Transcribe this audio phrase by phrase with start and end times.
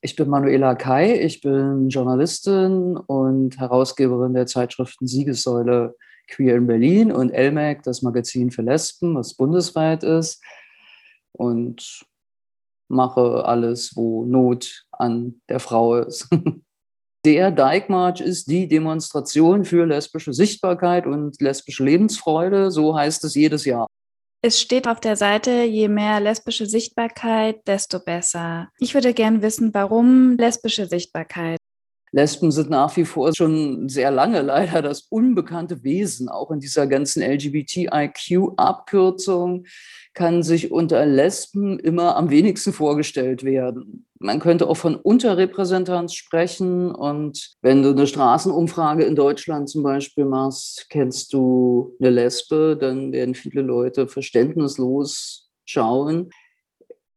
[0.00, 5.94] Ich bin Manuela Kai, ich bin Journalistin und Herausgeberin der Zeitschriften Siegessäule
[6.28, 10.42] Queer in Berlin und LMAC, das Magazin für Lesben, was bundesweit ist.
[11.32, 12.06] Und
[12.88, 16.28] mache alles, wo Not an der Frau ist.
[17.24, 23.34] Der Dyke March ist die Demonstration für lesbische Sichtbarkeit und lesbische Lebensfreude, so heißt es
[23.34, 23.87] jedes Jahr.
[24.40, 28.68] Es steht auf der Seite, je mehr lesbische Sichtbarkeit, desto besser.
[28.78, 31.58] Ich würde gern wissen, warum lesbische Sichtbarkeit?
[32.12, 36.28] Lesben sind nach wie vor schon sehr lange leider das unbekannte Wesen.
[36.28, 39.66] Auch in dieser ganzen LGBTIQ-Abkürzung
[40.14, 44.07] kann sich unter Lesben immer am wenigsten vorgestellt werden.
[44.20, 46.92] Man könnte auch von Unterrepräsentanz sprechen.
[46.92, 53.12] Und wenn du eine Straßenumfrage in Deutschland zum Beispiel machst, kennst du eine Lesbe, dann
[53.12, 56.30] werden viele Leute verständnislos schauen.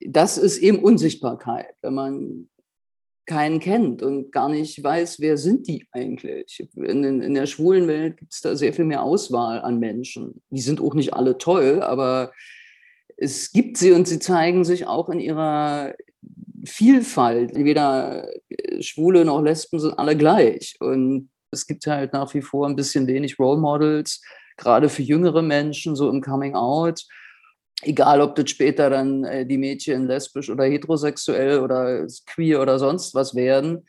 [0.00, 2.48] Das ist eben Unsichtbarkeit, wenn man
[3.26, 6.66] keinen kennt und gar nicht weiß, wer sind die eigentlich.
[6.74, 10.42] In, in der schwulen Welt gibt es da sehr viel mehr Auswahl an Menschen.
[10.50, 12.32] Die sind auch nicht alle toll, aber
[13.18, 15.94] es gibt sie und sie zeigen sich auch in ihrer
[16.68, 17.54] Vielfalt.
[17.54, 18.28] Weder
[18.80, 20.76] Schwule noch Lesben sind alle gleich.
[20.80, 24.22] Und es gibt halt nach wie vor ein bisschen wenig Role Models,
[24.56, 27.04] gerade für jüngere Menschen, so im Coming Out
[27.82, 33.14] egal ob das später dann äh, die Mädchen lesbisch oder heterosexuell oder queer oder sonst
[33.14, 33.86] was werden,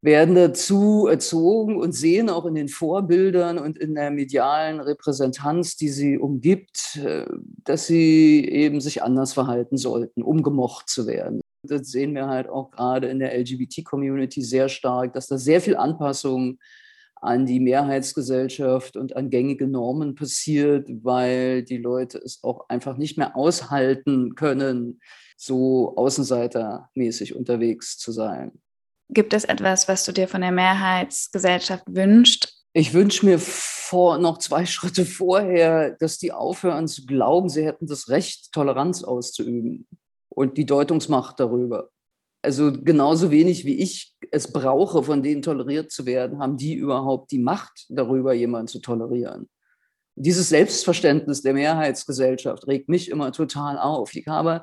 [0.00, 5.88] werden dazu erzogen und sehen auch in den Vorbildern und in der medialen Repräsentanz, die
[5.88, 7.26] sie umgibt, äh,
[7.64, 11.40] dass sie eben sich anders verhalten sollten, um gemocht zu werden.
[11.64, 15.76] Das sehen wir halt auch gerade in der LGBT-Community sehr stark, dass da sehr viel
[15.76, 16.58] Anpassung
[17.22, 23.16] an die Mehrheitsgesellschaft und an gängige Normen passiert, weil die Leute es auch einfach nicht
[23.16, 25.00] mehr aushalten können,
[25.36, 28.50] so außenseitermäßig unterwegs zu sein.
[29.08, 32.64] Gibt es etwas, was du dir von der Mehrheitsgesellschaft wünschst?
[32.72, 37.86] Ich wünsche mir vor, noch zwei Schritte vorher, dass die aufhören zu glauben, sie hätten
[37.86, 39.86] das Recht, Toleranz auszuüben
[40.34, 41.90] und die Deutungsmacht darüber.
[42.42, 47.30] Also genauso wenig wie ich es brauche, von denen toleriert zu werden, haben die überhaupt
[47.30, 49.48] die Macht darüber, jemanden zu tolerieren.
[50.14, 54.14] Dieses Selbstverständnis der Mehrheitsgesellschaft regt mich immer total auf.
[54.14, 54.62] Ich habe,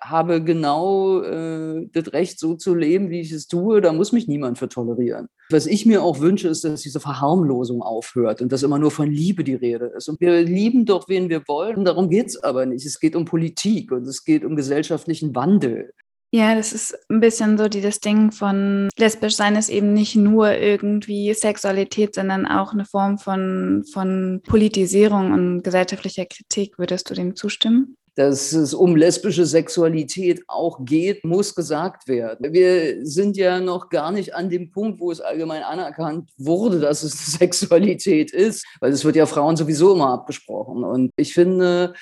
[0.00, 3.80] habe genau äh, das Recht, so zu leben, wie ich es tue.
[3.80, 5.28] Da muss mich niemand für tolerieren.
[5.50, 9.10] Was ich mir auch wünsche, ist, dass diese Verharmlosung aufhört und dass immer nur von
[9.10, 10.08] Liebe die Rede ist.
[10.08, 11.84] Und wir lieben doch, wen wir wollen.
[11.84, 12.86] Darum geht es aber nicht.
[12.86, 15.92] Es geht um Politik und es geht um gesellschaftlichen Wandel.
[16.34, 20.16] Ja, das ist ein bisschen so die, das Ding von lesbisch sein ist eben nicht
[20.16, 26.76] nur irgendwie Sexualität, sondern auch eine Form von, von Politisierung und gesellschaftlicher Kritik.
[26.76, 27.96] Würdest du dem zustimmen?
[28.16, 32.52] dass es um lesbische Sexualität auch geht, muss gesagt werden.
[32.52, 37.02] Wir sind ja noch gar nicht an dem Punkt, wo es allgemein anerkannt wurde, dass
[37.02, 40.84] es Sexualität ist, weil es wird ja Frauen sowieso immer abgesprochen.
[40.84, 41.94] Und ich finde,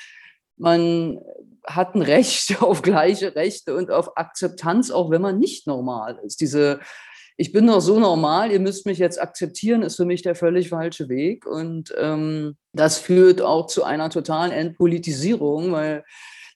[0.58, 1.18] man
[1.66, 6.40] hat ein Recht auf gleiche Rechte und auf Akzeptanz, auch wenn man nicht normal ist.
[6.40, 6.80] Diese
[7.36, 10.68] ich bin doch so normal, ihr müsst mich jetzt akzeptieren, ist für mich der völlig
[10.68, 11.46] falsche Weg.
[11.46, 16.04] Und ähm, das führt auch zu einer totalen Entpolitisierung, weil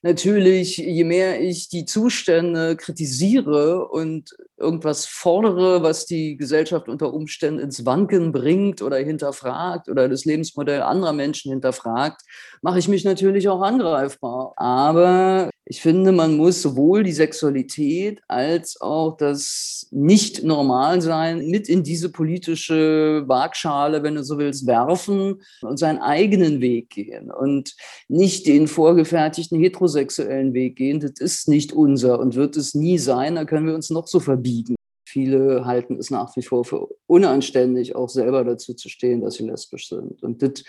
[0.07, 7.59] natürlich, je mehr ich die Zustände kritisiere und irgendwas fordere, was die Gesellschaft unter Umständen
[7.59, 12.21] ins Wanken bringt oder hinterfragt oder das Lebensmodell anderer Menschen hinterfragt,
[12.61, 14.53] mache ich mich natürlich auch angreifbar.
[14.55, 22.09] Aber ich finde, man muss sowohl die Sexualität als auch das Nicht-Normal-Sein mit in diese
[22.09, 27.75] politische Waagschale, wenn du so willst, werfen und seinen eigenen Weg gehen und
[28.07, 31.01] nicht den vorgefertigten heterosexuellen Weg gehen.
[31.01, 33.35] Das ist nicht unser und wird es nie sein.
[33.35, 34.77] Da können wir uns noch so verbiegen.
[35.05, 39.45] Viele halten es nach wie vor für unanständig, auch selber dazu zu stehen, dass sie
[39.45, 40.23] lesbisch sind.
[40.23, 40.63] Und das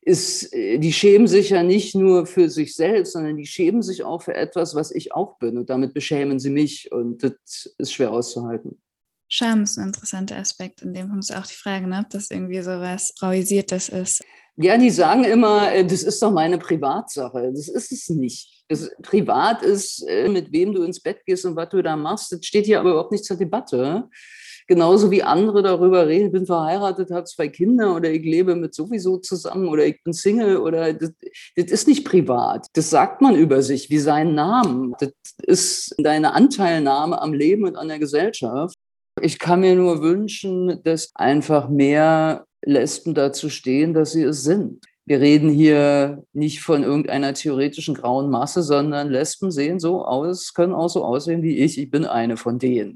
[0.00, 4.02] ist, äh, die schämen sich ja nicht nur für sich selbst, sondern die schämen sich
[4.04, 5.58] auch für etwas, was ich auch bin.
[5.58, 6.90] Und damit beschämen sie mich.
[6.92, 8.80] Und das ist schwer auszuhalten.
[9.30, 10.80] Scham ist ein interessanter Aspekt.
[10.82, 14.22] In dem Punkt ist auch die Frage, ne, ob das irgendwie so was Rauisiertes ist.
[14.56, 17.52] Ja, die sagen immer, äh, das ist doch meine Privatsache.
[17.54, 18.64] Das ist es nicht.
[18.68, 22.32] Das privat ist, äh, mit wem du ins Bett gehst und was du da machst.
[22.32, 24.08] Das steht hier aber überhaupt nicht zur Debatte
[24.68, 28.74] genauso wie andere darüber reden, ich bin verheiratet, habe zwei Kinder oder ich lebe mit
[28.74, 31.10] sowieso zusammen oder ich bin Single oder das,
[31.56, 32.66] das ist nicht privat.
[32.74, 34.94] Das sagt man über sich wie seinen Namen.
[35.00, 35.10] Das
[35.42, 38.76] ist deine Anteilnahme am Leben und an der Gesellschaft.
[39.20, 44.84] Ich kann mir nur wünschen, dass einfach mehr Lesben dazu stehen, dass sie es sind.
[45.06, 50.74] wir reden hier nicht von irgendeiner theoretischen grauen Masse, sondern Lesben sehen so aus, können
[50.74, 51.78] auch so aussehen wie ich.
[51.78, 52.86] Ich bin eine von denen.